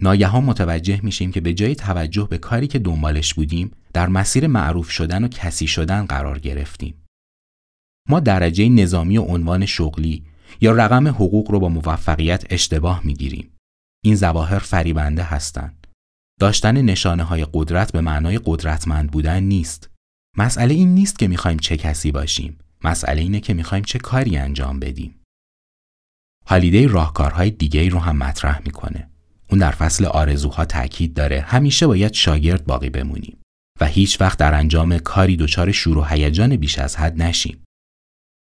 ناگهان 0.00 0.44
متوجه 0.44 1.00
میشیم 1.02 1.32
که 1.32 1.40
به 1.40 1.54
جای 1.54 1.74
توجه 1.74 2.28
به 2.30 2.38
کاری 2.38 2.66
که 2.66 2.78
دنبالش 2.78 3.34
بودیم 3.34 3.70
در 3.92 4.08
مسیر 4.08 4.46
معروف 4.46 4.90
شدن 4.90 5.24
و 5.24 5.28
کسی 5.28 5.66
شدن 5.66 6.06
قرار 6.06 6.38
گرفتیم. 6.38 7.03
ما 8.08 8.20
درجه 8.20 8.68
نظامی 8.68 9.18
و 9.18 9.22
عنوان 9.22 9.66
شغلی 9.66 10.24
یا 10.60 10.72
رقم 10.72 11.08
حقوق 11.08 11.50
رو 11.50 11.60
با 11.60 11.68
موفقیت 11.68 12.44
اشتباه 12.50 13.00
می‌گیریم. 13.04 13.50
این 14.04 14.14
زواهر 14.14 14.58
فریبنده 14.58 15.22
هستند. 15.22 15.86
داشتن 16.40 16.82
نشانه 16.82 17.22
های 17.22 17.46
قدرت 17.52 17.92
به 17.92 18.00
معنای 18.00 18.40
قدرتمند 18.44 19.10
بودن 19.10 19.42
نیست. 19.42 19.90
مسئله 20.36 20.74
این 20.74 20.94
نیست 20.94 21.18
که 21.18 21.28
می‌خوایم 21.28 21.58
چه 21.58 21.76
کسی 21.76 22.12
باشیم. 22.12 22.58
مسئله 22.84 23.20
اینه 23.20 23.40
که 23.40 23.54
می‌خوایم 23.54 23.84
چه 23.84 23.98
کاری 23.98 24.36
انجام 24.36 24.80
بدیم. 24.80 25.14
هالیدی 26.46 26.86
راهکارهای 26.86 27.50
دیگه 27.50 27.88
رو 27.88 27.98
هم 27.98 28.16
مطرح 28.16 28.62
می‌کنه. 28.64 29.10
اون 29.50 29.60
در 29.60 29.70
فصل 29.70 30.04
آرزوها 30.04 30.64
تاکید 30.64 31.14
داره 31.14 31.40
همیشه 31.40 31.86
باید 31.86 32.12
شاگرد 32.12 32.64
باقی 32.64 32.90
بمونیم 32.90 33.38
و 33.80 33.86
هیچ 33.86 34.20
وقت 34.20 34.38
در 34.38 34.54
انجام 34.54 34.98
کاری 34.98 35.36
دچار 35.36 35.72
شور 35.72 35.98
و 35.98 36.04
هیجان 36.04 36.56
بیش 36.56 36.78
از 36.78 36.96
حد 36.96 37.22
نشیم. 37.22 37.63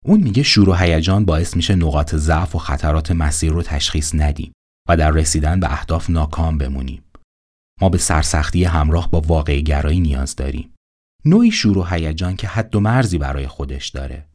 اون 0.05 0.19
میگه 0.19 0.43
شور 0.43 0.69
و 0.69 0.73
هیجان 0.73 1.25
باعث 1.25 1.55
میشه 1.55 1.75
نقاط 1.75 2.15
ضعف 2.15 2.55
و 2.55 2.59
خطرات 2.59 3.11
مسیر 3.11 3.51
رو 3.51 3.63
تشخیص 3.63 4.15
ندیم 4.15 4.51
و 4.89 4.97
در 4.97 5.11
رسیدن 5.11 5.59
به 5.59 5.71
اهداف 5.73 6.09
ناکام 6.09 6.57
بمونیم. 6.57 7.03
ما 7.81 7.89
به 7.89 7.97
سرسختی 7.97 8.63
همراه 8.63 9.11
با 9.11 9.21
واقع 9.21 9.59
گرایی 9.61 9.99
نیاز 9.99 10.35
داریم. 10.35 10.73
نوعی 11.25 11.51
شور 11.51 11.77
و 11.77 11.83
هیجان 11.83 12.35
که 12.35 12.47
حد 12.47 12.75
و 12.75 12.79
مرزی 12.79 13.17
برای 13.17 13.47
خودش 13.47 13.89
داره. 13.89 14.25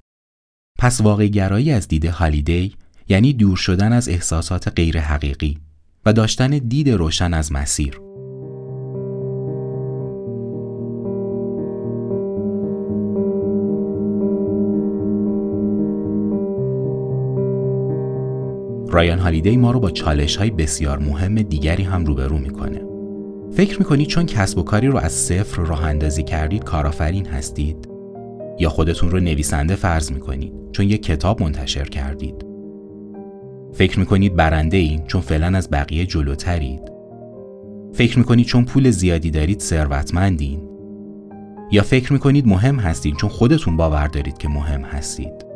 پس 0.79 1.01
واقع 1.01 1.27
گرایی 1.27 1.73
از 1.73 1.89
دید 1.89 2.05
هالیدی 2.05 2.77
یعنی 3.09 3.33
دور 3.33 3.57
شدن 3.57 3.93
از 3.93 4.09
احساسات 4.09 4.69
غیر 4.69 5.01
حقیقی 5.01 5.59
و 6.07 6.13
داشتن 6.13 6.51
دید 6.51 6.91
روشن 6.91 7.35
از 7.35 7.53
مسیر. 7.53 8.01
رایان 18.95 19.19
هالیدی 19.19 19.57
ما 19.57 19.71
رو 19.71 19.81
با 19.81 19.91
چالش 19.91 20.37
های 20.37 20.51
بسیار 20.51 20.99
مهم 20.99 21.35
دیگری 21.35 21.83
هم 21.83 22.05
روبرو 22.05 22.39
می‌کنه. 22.39 22.83
فکر 23.53 23.79
می‌کنید 23.79 24.09
چون 24.09 24.27
کسب 24.27 24.59
و 24.59 24.63
کاری 24.63 24.87
رو 24.87 24.99
از 24.99 25.13
صفر 25.13 25.63
راه 25.63 25.85
اندازی 25.85 26.23
کردید 26.23 26.65
کارآفرین 26.65 27.27
هستید؟ 27.27 27.89
یا 28.59 28.69
خودتون 28.69 29.11
رو 29.11 29.21
نویسنده 29.21 29.75
فرض 29.75 30.13
می‌کنید 30.13 30.53
چون 30.73 30.87
یک 30.87 31.03
کتاب 31.03 31.43
منتشر 31.43 31.85
کردید؟ 31.85 32.45
فکر 33.73 33.99
می‌کنید 33.99 34.37
برنده 34.37 34.77
این 34.77 35.07
چون 35.07 35.21
فعلا 35.21 35.57
از 35.57 35.71
بقیه 35.71 36.07
جلوترید؟ 36.07 36.93
فکر 37.93 38.19
می‌کنید 38.19 38.47
چون 38.47 38.65
پول 38.65 38.91
زیادی 38.91 39.31
دارید 39.31 39.61
ثروتمندین؟ 39.61 40.61
یا 41.73 41.83
فکر 41.83 42.13
می‌کنید 42.13 42.47
مهم 42.47 42.77
هستید 42.77 43.17
چون 43.17 43.31
خودتون 43.31 43.77
باور 43.77 44.07
دارید 44.07 44.39
که 44.39 44.49
مهم 44.49 44.83
هستید؟ 44.83 45.54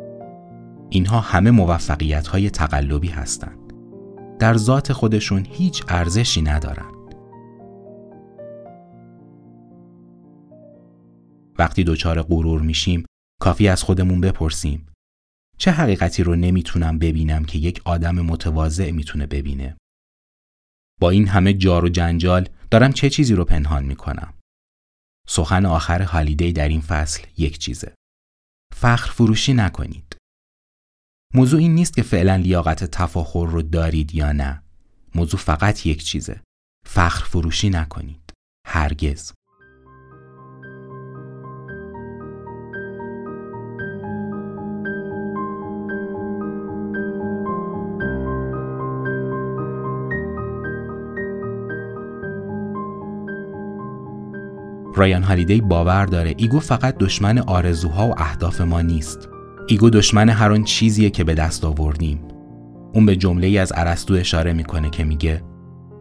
اینها 0.89 1.19
همه 1.19 1.51
موفقیت 1.51 2.27
های 2.27 2.49
تقلبی 2.49 3.07
هستند. 3.07 3.73
در 4.39 4.57
ذات 4.57 4.93
خودشون 4.93 5.45
هیچ 5.49 5.83
ارزشی 5.87 6.41
ندارند. 6.41 7.15
وقتی 11.59 11.83
دچار 11.83 12.21
غرور 12.21 12.61
میشیم 12.61 13.05
کافی 13.41 13.67
از 13.67 13.83
خودمون 13.83 14.21
بپرسیم 14.21 14.87
چه 15.57 15.71
حقیقتی 15.71 16.23
رو 16.23 16.35
نمی‌تونم 16.35 16.99
ببینم 16.99 17.45
که 17.45 17.57
یک 17.57 17.81
آدم 17.85 18.15
متواضع 18.15 18.91
می‌تونه 18.91 19.25
ببینه 19.25 19.77
با 21.01 21.09
این 21.09 21.27
همه 21.27 21.53
جار 21.53 21.85
و 21.85 21.89
جنجال 21.89 22.49
دارم 22.71 22.91
چه 22.91 23.09
چیزی 23.09 23.35
رو 23.35 23.45
پنهان 23.45 23.85
می‌کنم 23.85 24.33
سخن 25.27 25.65
آخر 25.65 26.01
هالیدی 26.01 26.53
در 26.53 26.67
این 26.67 26.81
فصل 26.81 27.23
یک 27.37 27.57
چیزه 27.57 27.93
فخر 28.75 29.11
فروشی 29.11 29.53
نکنید 29.53 30.18
موضوع 31.33 31.59
این 31.59 31.75
نیست 31.75 31.95
که 31.95 32.03
فعلا 32.03 32.35
لیاقت 32.35 32.83
تفاخر 32.83 33.45
رو 33.45 33.61
دارید 33.61 34.15
یا 34.15 34.31
نه. 34.31 34.63
موضوع 35.15 35.39
فقط 35.39 35.85
یک 35.85 36.03
چیزه. 36.03 36.41
فخر 36.85 37.25
فروشی 37.25 37.69
نکنید. 37.69 38.33
هرگز. 38.67 39.31
رایان 54.95 55.23
هالیدی 55.23 55.61
باور 55.61 56.05
داره. 56.05 56.33
ایگو 56.37 56.59
فقط 56.59 56.97
دشمن 56.97 57.39
آرزوها 57.39 58.07
و 58.07 58.13
اهداف 58.17 58.61
ما 58.61 58.81
نیست. 58.81 59.29
ایگو 59.71 59.89
دشمن 59.89 60.29
هر 60.29 60.51
آن 60.51 60.63
چیزیه 60.63 61.09
که 61.09 61.23
به 61.23 61.33
دست 61.33 61.65
آوردیم. 61.65 62.19
اون 62.93 63.05
به 63.05 63.15
جمله 63.15 63.59
از 63.59 63.73
ارسطو 63.75 64.13
اشاره 64.13 64.53
می‌کنه 64.53 64.89
که 64.89 65.03
میگه 65.03 65.43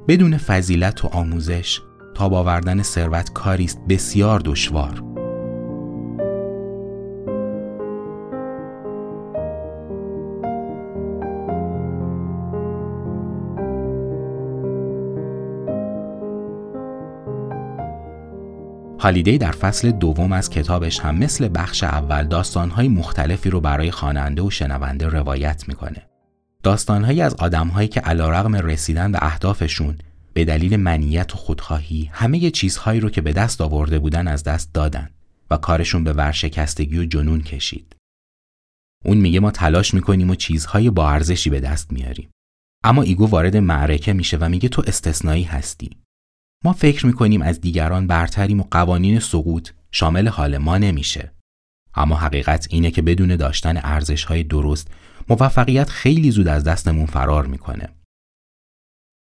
بدون 0.09 0.37
فضیلت 0.37 1.05
و 1.05 1.09
آموزش 1.09 1.81
تا 2.15 2.25
آوردن 2.25 2.83
ثروت 2.83 3.33
کاری 3.33 3.65
است 3.65 3.81
بسیار 3.89 4.41
دشوار. 4.45 5.03
هالیدی 19.01 19.39
در 19.39 19.53
فصل 19.53 19.91
دوم 19.91 20.33
از 20.33 20.51
کتابش 20.51 21.01
هم 21.01 21.19
مثل 21.19 21.49
بخش 21.55 21.85
اول 21.85 22.25
داستانهای 22.25 22.89
مختلفی 22.89 23.51
رو 23.51 23.61
برای 23.61 23.91
خواننده 23.91 24.43
و 24.43 24.51
شنونده 24.51 25.09
روایت 25.09 25.65
می‌کنه. 25.69 26.03
داستانهایی 26.63 27.23
از 27.23 27.35
آدمهایی 27.35 27.89
که 27.89 28.01
علیرغم 28.01 28.55
رسیدن 28.55 29.13
به 29.13 29.19
اهدافشون 29.23 29.99
به 30.33 30.45
دلیل 30.45 30.77
منیت 30.77 31.35
و 31.35 31.39
خودخواهی 31.39 32.11
همه 32.13 32.51
چیزهایی 32.51 33.01
رو 33.01 33.11
که 33.11 33.21
به 33.21 33.33
دست 33.33 33.61
آورده 33.61 33.99
بودن 33.99 34.29
از 34.29 34.43
دست 34.43 34.75
دادن 34.75 35.11
و 35.51 35.57
کارشون 35.57 36.05
به 36.05 36.13
ورشکستگی 36.13 36.99
و 36.99 37.05
جنون 37.05 37.41
کشید. 37.41 37.97
اون 39.05 39.17
میگه 39.17 39.41
ما 39.41 39.51
تلاش 39.51 39.95
می‌کنیم 39.95 40.31
و 40.31 40.35
چیزهای 40.35 40.91
با 40.91 41.11
ارزشی 41.11 41.51
به 41.51 41.61
دست 41.61 41.93
میاریم. 41.93 42.31
اما 42.85 43.03
ایگو 43.03 43.27
وارد 43.27 43.57
معرکه 43.57 44.13
میشه 44.13 44.37
و 44.37 44.49
میگه 44.49 44.69
تو 44.69 44.83
استثنایی 44.87 45.43
هستی. 45.43 45.91
ما 46.65 46.73
فکر 46.73 47.07
می‌کنیم 47.07 47.43
از 47.43 47.61
دیگران 47.61 48.07
برتریم 48.07 48.61
و 48.61 48.65
قوانین 48.71 49.19
سقوط 49.19 49.71
شامل 49.91 50.29
حال 50.29 50.59
ما 50.59 50.79
نمیشه. 50.79 51.33
اما 51.95 52.17
حقیقت 52.17 52.67
اینه 52.71 52.91
که 52.91 53.03
بدون 53.03 53.37
داشتن 53.37 53.77
ارزش 53.77 54.25
های 54.25 54.43
درست 54.43 54.91
موفقیت 55.29 55.91
خیلی 55.91 56.31
زود 56.31 56.49
از 56.49 56.65
دستمون 56.65 57.07
فرار 57.07 57.47
می‌کنه. 57.47 57.89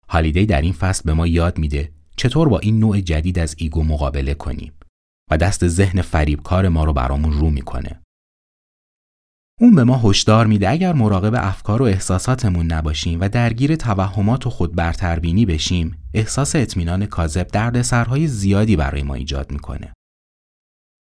هالیدی 0.08 0.46
در 0.46 0.62
این 0.62 0.72
فصل 0.72 1.02
به 1.04 1.14
ما 1.14 1.26
یاد 1.26 1.58
میده 1.58 1.92
چطور 2.16 2.48
با 2.48 2.58
این 2.58 2.78
نوع 2.78 3.00
جدید 3.00 3.38
از 3.38 3.54
ایگو 3.58 3.84
مقابله 3.84 4.34
کنیم 4.34 4.72
و 5.30 5.36
دست 5.36 5.68
ذهن 5.68 6.02
فریبکار 6.02 6.68
ما 6.68 6.84
رو 6.84 6.92
برامون 6.92 7.32
رو 7.32 7.50
می‌کنه. 7.50 8.02
اون 9.60 9.74
به 9.74 9.84
ما 9.84 10.00
هشدار 10.04 10.46
میده 10.46 10.70
اگر 10.70 10.92
مراقب 10.92 11.34
افکار 11.34 11.82
و 11.82 11.84
احساساتمون 11.84 12.66
نباشیم 12.66 13.20
و 13.20 13.28
درگیر 13.28 13.76
توهمات 13.76 14.46
و 14.46 14.50
خود 14.50 14.74
برتربینی 14.74 15.46
بشیم 15.46 15.96
احساس 16.14 16.56
اطمینان 16.56 17.06
کاذب 17.06 17.46
دردسرهای 17.46 18.26
زیادی 18.26 18.76
برای 18.76 19.02
ما 19.02 19.14
ایجاد 19.14 19.52
می‌کنه. 19.52 19.92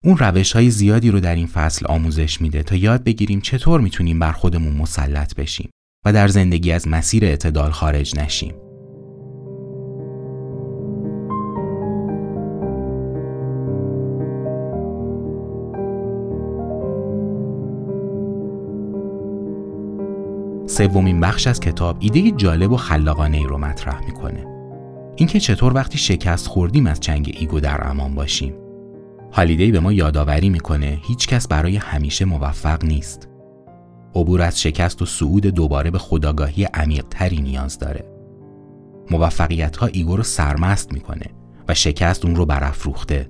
اون 0.03 0.17
روش 0.17 0.51
های 0.51 0.69
زیادی 0.69 1.11
رو 1.11 1.19
در 1.19 1.35
این 1.35 1.47
فصل 1.47 1.85
آموزش 1.87 2.41
میده 2.41 2.63
تا 2.63 2.75
یاد 2.75 3.03
بگیریم 3.03 3.41
چطور 3.41 3.81
می‌تونیم 3.81 4.19
بر 4.19 4.31
خودمون 4.31 4.73
مسلط 4.73 5.35
بشیم 5.35 5.69
و 6.05 6.13
در 6.13 6.27
زندگی 6.27 6.71
از 6.71 6.87
مسیر 6.87 7.25
اعتدال 7.25 7.71
خارج 7.71 8.15
نشیم. 8.15 8.68
سومین 20.79 21.19
بخش 21.19 21.47
از 21.47 21.59
کتاب 21.59 21.97
ایده 21.99 22.31
جالب 22.31 22.71
و 22.71 22.77
خلاقانه 22.77 23.37
ای 23.37 23.43
رو 23.43 23.57
مطرح 23.57 24.05
می‌کنه. 24.05 24.45
اینکه 25.15 25.39
چطور 25.39 25.73
وقتی 25.73 25.97
شکست 25.97 26.47
خوردیم 26.47 26.87
از 26.87 26.99
چنگ 26.99 27.35
ایگو 27.39 27.59
در 27.59 27.87
امان 27.87 28.15
باشیم. 28.15 28.53
هالیدی 29.31 29.71
به 29.71 29.79
ما 29.79 29.93
یادآوری 29.93 30.49
می‌کنه 30.49 30.99
هیچ 31.03 31.27
کس 31.27 31.47
برای 31.47 31.77
همیشه 31.77 32.25
موفق 32.25 32.85
نیست. 32.85 33.29
عبور 34.15 34.41
از 34.41 34.61
شکست 34.61 35.01
و 35.01 35.05
صعود 35.05 35.45
دوباره 35.45 35.91
به 35.91 35.97
خودآگاهی 35.97 36.63
عمیقتری 36.63 37.41
نیاز 37.41 37.79
داره. 37.79 38.05
موفقیت 39.11 39.77
ها 39.77 39.85
ایگو 39.85 40.17
رو 40.17 40.23
سرمست 40.23 40.93
می‌کنه 40.93 41.25
و 41.67 41.73
شکست 41.73 42.25
اون 42.25 42.35
رو 42.35 42.45
برافروخته. 42.45 43.29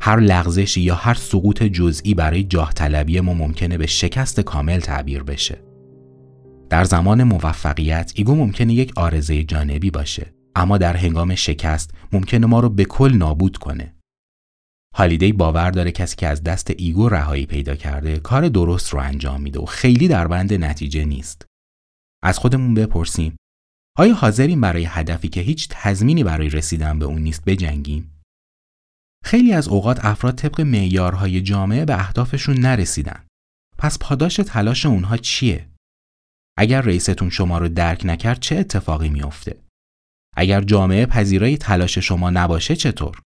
هر 0.00 0.20
لغزشی 0.20 0.80
یا 0.80 0.94
هر 0.94 1.14
سقوط 1.14 1.62
جزئی 1.62 2.14
برای 2.14 2.44
جاه 2.44 2.72
طلبی 2.72 3.20
ما 3.20 3.34
ممکنه 3.34 3.78
به 3.78 3.86
شکست 3.86 4.40
کامل 4.40 4.80
تعبیر 4.80 5.22
بشه. 5.22 5.71
در 6.72 6.84
زمان 6.84 7.22
موفقیت 7.22 8.12
ایگو 8.14 8.34
ممکنه 8.34 8.72
یک 8.72 8.92
عارضه 8.96 9.44
جانبی 9.44 9.90
باشه 9.90 10.34
اما 10.56 10.78
در 10.78 10.96
هنگام 10.96 11.34
شکست 11.34 11.90
ممکنه 12.12 12.46
ما 12.46 12.60
رو 12.60 12.68
به 12.68 12.84
کل 12.84 13.14
نابود 13.14 13.56
کنه. 13.56 13.94
هالیدی 14.94 15.32
باور 15.32 15.70
داره 15.70 15.92
کسی 15.92 16.16
که 16.16 16.26
از 16.26 16.42
دست 16.42 16.70
ایگو 16.76 17.08
رهایی 17.08 17.46
پیدا 17.46 17.74
کرده 17.76 18.18
کار 18.18 18.48
درست 18.48 18.90
رو 18.90 18.98
انجام 18.98 19.40
میده 19.40 19.60
و 19.60 19.64
خیلی 19.64 20.08
در 20.08 20.26
بند 20.26 20.52
نتیجه 20.52 21.04
نیست. 21.04 21.46
از 22.22 22.38
خودمون 22.38 22.74
بپرسیم 22.74 23.36
آیا 23.98 24.14
حاضریم 24.14 24.60
برای 24.60 24.84
هدفی 24.84 25.28
که 25.28 25.40
هیچ 25.40 25.68
تضمینی 25.70 26.24
برای 26.24 26.48
رسیدن 26.48 26.98
به 26.98 27.04
اون 27.04 27.22
نیست 27.22 27.44
بجنگیم؟ 27.44 28.20
خیلی 29.24 29.52
از 29.52 29.68
اوقات 29.68 30.04
افراد 30.04 30.34
طبق 30.34 30.60
معیارهای 30.60 31.40
جامعه 31.40 31.84
به 31.84 31.94
اهدافشون 31.94 32.56
نرسیدن. 32.56 33.24
پس 33.78 33.98
پاداش 33.98 34.36
تلاش 34.36 34.86
اونها 34.86 35.16
چیه؟ 35.16 35.71
اگر 36.58 36.80
رئیستون 36.80 37.30
شما 37.30 37.58
رو 37.58 37.68
درک 37.68 38.02
نکرد 38.04 38.40
چه 38.40 38.56
اتفاقی 38.56 39.08
میافته؟ 39.08 39.60
اگر 40.36 40.60
جامعه 40.60 41.06
پذیرای 41.06 41.56
تلاش 41.56 41.98
شما 41.98 42.30
نباشه 42.30 42.76
چطور؟ 42.76 43.20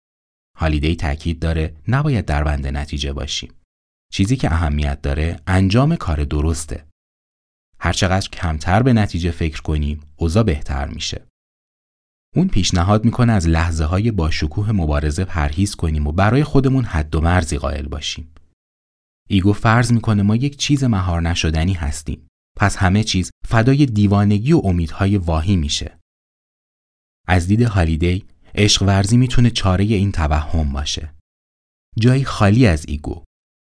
هالیدی 0.58 0.96
تاکید 0.96 1.38
داره 1.38 1.76
نباید 1.88 2.24
در 2.24 2.44
بند 2.44 2.66
نتیجه 2.66 3.12
باشیم. 3.12 3.52
چیزی 4.12 4.37
که 4.37 4.52
اهمیت 4.52 5.02
داره 5.02 5.40
انجام 5.46 5.96
کار 5.96 6.24
درسته. 6.24 6.87
هرچقدر 7.78 8.28
کمتر 8.28 8.82
به 8.82 8.92
نتیجه 8.92 9.30
فکر 9.30 9.62
کنیم 9.62 10.00
اوضاع 10.16 10.42
بهتر 10.42 10.88
میشه. 10.88 11.26
اون 12.37 12.48
پیشنهاد 12.48 13.04
می‌کنه 13.04 13.32
از 13.32 13.48
لحظه 13.48 13.84
های 13.84 14.10
با 14.10 14.30
شکوه 14.30 14.72
مبارزه 14.72 15.24
پرهیز 15.24 15.74
کنیم 15.74 16.06
و 16.06 16.12
برای 16.12 16.44
خودمون 16.44 16.84
حد 16.84 17.14
و 17.14 17.20
مرزی 17.20 17.58
قائل 17.58 17.87
باشیم. 17.87 18.34
ایگو 19.28 19.52
فرض 19.52 19.92
می‌کنه 19.92 20.22
ما 20.22 20.37
یک 20.37 20.56
چیز 20.56 20.84
مهار 20.84 21.22
نشدنی 21.22 21.72
هستیم. 21.72 22.26
پس 22.56 22.76
همه 22.76 23.04
چیز 23.04 23.30
فدای 23.46 23.86
دیوانگی 23.86 24.52
و 24.52 24.60
امیدهای 24.64 25.16
واهی 25.16 25.56
میشه. 25.56 25.98
از 27.28 27.46
دید 27.46 27.62
هالیدی 27.62 28.26
عشق 28.54 28.82
ورزی 28.82 29.16
می‌تونه 29.16 29.50
چاره 29.50 29.84
این 29.84 30.12
توهم 30.12 30.72
باشه. 30.72 31.14
جایی 31.98 32.24
خالی 32.24 32.66
از 32.66 32.84
ایگو، 32.88 33.24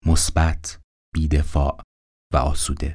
مثبت، 0.06 0.80
بیدفاع 1.14 1.80
و 2.32 2.36
آسوده. 2.36 2.94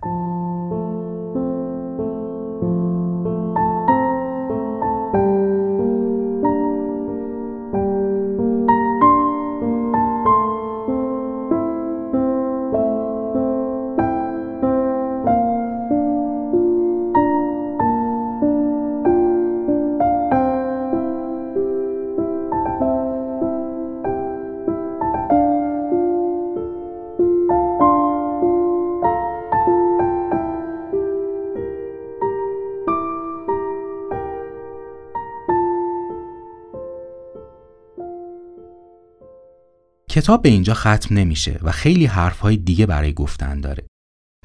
کتاب 40.18 40.42
به 40.42 40.50
اینجا 40.50 40.74
ختم 40.74 41.16
نمیشه 41.16 41.60
و 41.62 41.72
خیلی 41.72 42.06
حرفهای 42.06 42.58
دیگه 42.58 42.86
برای 42.86 43.14
گفتن 43.14 43.62
داره. 43.62 43.88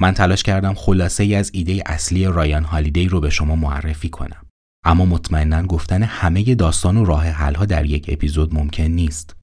من 0.01 0.15
تلاش 0.15 0.43
کردم 0.43 0.75
خلاصه 0.75 1.23
ای 1.23 1.35
از 1.35 1.51
ایده 1.55 1.83
اصلی 1.87 2.27
رایان 2.27 2.65
هالیدی 2.65 3.09
رو 3.09 3.21
به 3.21 3.31
شما 3.31 3.57
معرفی 3.57 4.09
کنم. 4.09 4.47
اما 4.85 5.05
مطمئنا 5.05 5.63
گفتن 5.63 6.03
همه 6.03 6.55
داستان 6.55 6.97
و 6.97 7.05
راه 7.05 7.27
حلها 7.27 7.65
در 7.65 7.87
یک 7.87 8.07
اپیزود 8.09 8.55
ممکن 8.55 8.83
نیست. 8.83 9.37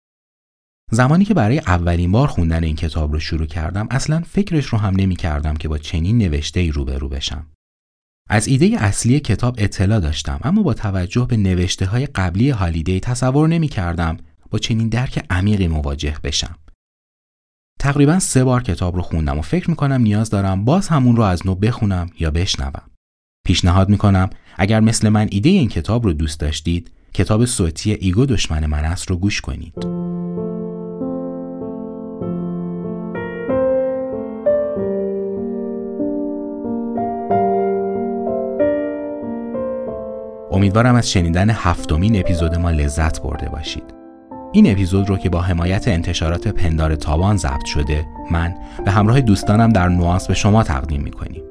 زمانی 0.91 1.25
که 1.25 1.33
برای 1.33 1.59
اولین 1.59 2.11
بار 2.11 2.27
خوندن 2.27 2.63
این 2.63 2.75
کتاب 2.75 3.13
رو 3.13 3.19
شروع 3.19 3.47
کردم 3.47 3.87
اصلا 3.91 4.21
فکرش 4.21 4.65
رو 4.65 4.77
هم 4.77 4.95
نمی 4.95 5.15
کردم 5.15 5.53
که 5.53 5.67
با 5.67 5.77
چنین 5.77 6.17
نوشته 6.17 6.59
ای 6.59 6.71
روبرو 6.71 7.09
بشم. 7.09 7.47
از 8.29 8.47
ایده 8.47 8.75
اصلی 8.79 9.19
کتاب 9.19 9.55
اطلاع 9.57 9.99
داشتم 9.99 10.39
اما 10.43 10.63
با 10.63 10.73
توجه 10.73 11.25
به 11.25 11.37
نوشته 11.37 11.85
های 11.85 12.05
قبلی 12.05 12.49
هالیدی 12.49 12.99
تصور 12.99 13.47
نمی 13.47 13.67
کردم 13.67 14.17
با 14.51 14.59
چنین 14.59 14.89
درک 14.89 15.25
عمیقی 15.29 15.67
مواجه 15.67 16.15
بشم. 16.23 16.55
تقریبا 17.79 18.19
سه 18.19 18.43
بار 18.43 18.63
کتاب 18.63 18.95
رو 18.95 19.01
خوندم 19.01 19.39
و 19.39 19.41
فکر 19.41 19.69
می‌کنم 19.69 20.01
نیاز 20.01 20.29
دارم 20.29 20.65
باز 20.65 20.87
همون 20.87 21.15
رو 21.15 21.23
از 21.23 21.47
نو 21.47 21.55
بخونم 21.55 22.09
یا 22.19 22.31
بشنوم. 22.31 22.83
پیشنهاد 23.45 23.89
می‌کنم 23.89 24.29
اگر 24.57 24.79
مثل 24.79 25.09
من 25.09 25.27
ایده 25.31 25.49
این 25.49 25.69
کتاب 25.69 26.05
رو 26.05 26.13
دوست 26.13 26.39
داشتید 26.39 26.91
کتاب 27.13 27.45
صوتی 27.45 27.93
ایگو 27.93 28.25
دشمن 28.25 28.65
من 28.65 28.85
است 28.85 29.09
رو 29.09 29.17
گوش 29.17 29.41
کنید. 29.41 29.73
امیدوارم 40.51 40.95
از 40.95 41.11
شنیدن 41.11 41.49
هفتمین 41.49 42.19
اپیزود 42.19 42.55
ما 42.55 42.71
لذت 42.71 43.21
برده 43.21 43.49
باشید. 43.49 43.98
این 44.51 44.71
اپیزود 44.71 45.09
رو 45.09 45.17
که 45.17 45.29
با 45.29 45.41
حمایت 45.41 45.87
انتشارات 45.87 46.47
پندار 46.47 46.95
تابان 46.95 47.37
ضبط 47.37 47.65
شده 47.65 48.07
من 48.31 48.55
به 48.85 48.91
همراه 48.91 49.21
دوستانم 49.21 49.69
در 49.69 49.87
نوانس 49.87 50.27
به 50.27 50.33
شما 50.33 50.63
تقدیم 50.63 51.01
می‌کنیم. 51.01 51.43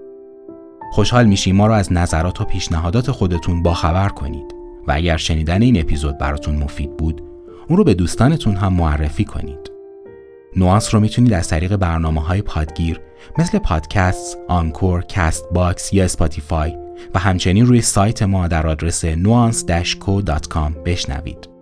خوشحال 0.92 1.26
میشیم 1.26 1.56
ما 1.56 1.66
رو 1.66 1.72
از 1.72 1.92
نظرات 1.92 2.40
و 2.40 2.44
پیشنهادات 2.44 3.10
خودتون 3.10 3.62
باخبر 3.62 4.08
کنید 4.08 4.54
و 4.88 4.92
اگر 4.92 5.16
شنیدن 5.16 5.62
این 5.62 5.80
اپیزود 5.80 6.18
براتون 6.18 6.56
مفید 6.56 6.96
بود 6.96 7.22
اون 7.68 7.78
رو 7.78 7.84
به 7.84 7.94
دوستانتون 7.94 8.56
هم 8.56 8.72
معرفی 8.72 9.24
کنید. 9.24 9.70
نوانس 10.56 10.94
رو 10.94 11.00
می‌تونید 11.00 11.32
از 11.32 11.48
طریق 11.48 11.76
برنامه 11.76 12.20
های 12.20 12.42
پادگیر 12.42 13.00
مثل 13.38 13.58
پادکست، 13.58 14.38
Anchor، 14.48 15.02
Castbox 15.02 15.92
یا 15.92 16.04
Spotify 16.04 16.76
و 17.14 17.18
همچنین 17.18 17.66
روی 17.66 17.80
سایت 17.80 18.22
ما 18.22 18.48
در 18.48 18.66
آدرس 18.66 19.04
nuance-co.com 19.04 20.72
بشنوید. 20.84 21.57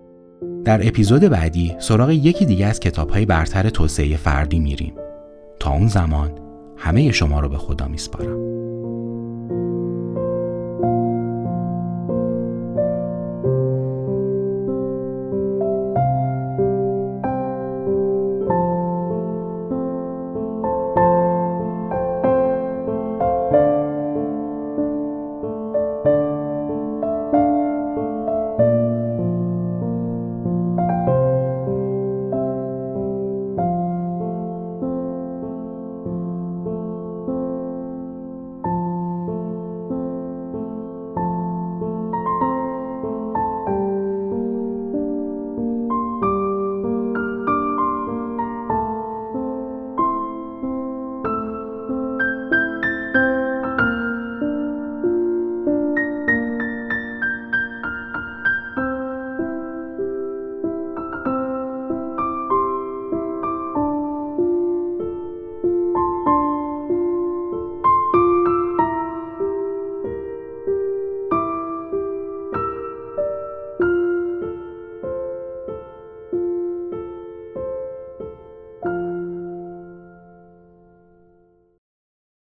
در 0.67 0.89
اپیزود 0.89 1.23
بعدی 1.23 1.77
سراغ 1.79 2.11
یکی 2.11 2.45
دیگه 2.45 2.67
از 2.67 2.81
کتاب 2.81 3.11
های 3.11 3.27
برتر 3.27 3.71
توسعه 3.71 4.17
فردی 4.17 4.59
میریم. 4.59 4.95
تا 5.61 5.73
اون 5.73 5.87
زمان 5.87 6.31
همه 6.77 7.13
شما 7.13 7.41
رو 7.41 7.49
به 7.49 7.59
خدا 7.59 7.89
میسپارم. 7.89 8.56